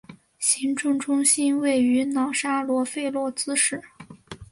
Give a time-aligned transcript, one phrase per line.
[0.39, 3.79] 行政中心位于瑙沙罗费洛兹市。